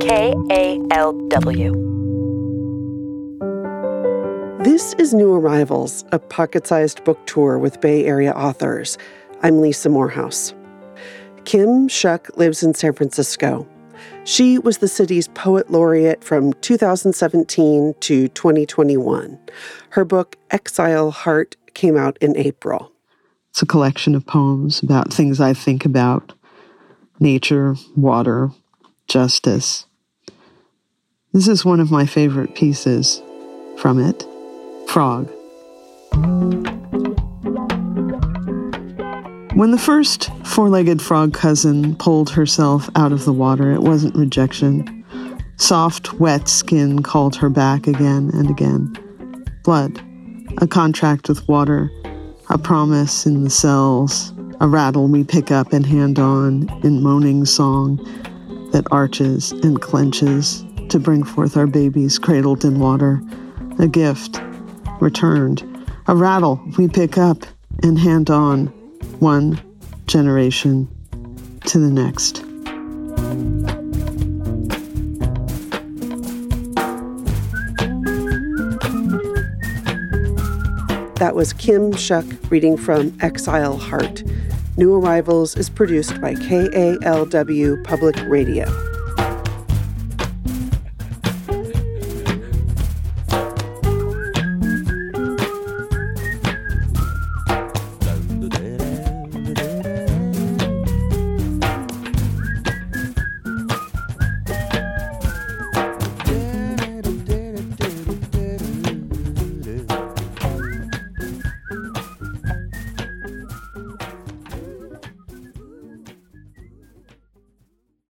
KALW. 0.00 1.74
This 4.64 4.94
is 4.94 5.12
New 5.12 5.34
Arrivals, 5.34 6.06
a 6.10 6.18
pocket 6.18 6.66
sized 6.66 7.04
book 7.04 7.18
tour 7.26 7.58
with 7.58 7.82
Bay 7.82 8.06
Area 8.06 8.32
authors. 8.32 8.96
I'm 9.42 9.60
Lisa 9.60 9.90
Morehouse. 9.90 10.54
Kim 11.44 11.86
Shuck 11.86 12.34
lives 12.38 12.62
in 12.62 12.72
San 12.72 12.94
Francisco. 12.94 13.68
She 14.24 14.58
was 14.58 14.78
the 14.78 14.88
city's 14.88 15.28
poet 15.28 15.70
laureate 15.70 16.24
from 16.24 16.54
2017 16.54 17.94
to 18.00 18.28
2021. 18.28 19.38
Her 19.90 20.06
book, 20.06 20.36
Exile 20.50 21.10
Heart, 21.10 21.56
came 21.74 21.98
out 21.98 22.16
in 22.22 22.34
April. 22.38 22.90
It's 23.50 23.60
a 23.60 23.66
collection 23.66 24.14
of 24.14 24.24
poems 24.24 24.82
about 24.82 25.12
things 25.12 25.42
I 25.42 25.52
think 25.52 25.84
about 25.84 26.32
nature, 27.18 27.76
water, 27.94 28.50
justice. 29.06 29.84
This 31.32 31.46
is 31.46 31.64
one 31.64 31.78
of 31.78 31.92
my 31.92 32.06
favorite 32.06 32.56
pieces 32.56 33.22
from 33.76 34.00
it 34.00 34.26
Frog. 34.88 35.30
When 39.54 39.70
the 39.70 39.80
first 39.80 40.28
four 40.44 40.68
legged 40.68 41.00
frog 41.00 41.32
cousin 41.32 41.94
pulled 41.94 42.30
herself 42.30 42.90
out 42.96 43.12
of 43.12 43.26
the 43.26 43.32
water, 43.32 43.70
it 43.70 43.82
wasn't 43.82 44.16
rejection. 44.16 45.04
Soft, 45.56 46.14
wet 46.14 46.48
skin 46.48 47.00
called 47.00 47.36
her 47.36 47.48
back 47.48 47.86
again 47.86 48.32
and 48.34 48.50
again. 48.50 48.92
Blood, 49.62 50.02
a 50.58 50.66
contract 50.66 51.28
with 51.28 51.46
water, 51.46 51.92
a 52.48 52.58
promise 52.58 53.24
in 53.24 53.44
the 53.44 53.50
cells, 53.50 54.32
a 54.60 54.66
rattle 54.66 55.06
we 55.06 55.22
pick 55.22 55.52
up 55.52 55.72
and 55.72 55.86
hand 55.86 56.18
on 56.18 56.68
in 56.82 57.04
moaning 57.04 57.44
song 57.44 57.98
that 58.72 58.86
arches 58.90 59.52
and 59.52 59.80
clenches 59.80 60.64
to 60.90 60.98
bring 60.98 61.22
forth 61.22 61.56
our 61.56 61.66
babies 61.66 62.18
cradled 62.18 62.64
in 62.64 62.80
water, 62.80 63.22
a 63.78 63.86
gift 63.86 64.40
returned, 65.00 65.62
a 66.08 66.14
rattle 66.14 66.60
we 66.76 66.88
pick 66.88 67.16
up 67.16 67.44
and 67.82 67.98
hand 67.98 68.28
on 68.28 68.66
one 69.20 69.60
generation 70.06 70.88
to 71.66 71.78
the 71.78 71.90
next. 71.90 72.44
That 81.18 81.34
was 81.34 81.52
Kim 81.52 81.92
Shuck 81.92 82.24
reading 82.50 82.76
from 82.76 83.16
Exile 83.20 83.76
Heart. 83.76 84.24
New 84.76 84.94
Arrivals 84.94 85.56
is 85.56 85.68
produced 85.68 86.20
by 86.20 86.34
KALW 86.34 87.84
Public 87.84 88.16
Radio. 88.22 88.89